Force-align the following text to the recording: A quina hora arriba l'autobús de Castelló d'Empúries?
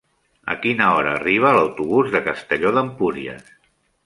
A 0.53 0.55
quina 0.61 0.87
hora 0.93 1.11
arriba 1.17 1.51
l'autobús 1.57 2.09
de 2.17 2.23
Castelló 2.29 2.73
d'Empúries? 2.79 3.55